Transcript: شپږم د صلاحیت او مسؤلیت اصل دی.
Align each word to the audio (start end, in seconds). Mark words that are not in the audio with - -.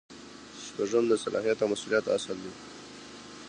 شپږم 0.65 1.03
د 1.07 1.13
صلاحیت 1.23 1.57
او 1.61 1.67
مسؤلیت 1.73 2.05
اصل 2.17 2.37
دی. 2.43 2.51